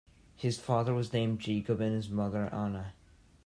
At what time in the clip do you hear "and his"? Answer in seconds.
1.79-2.09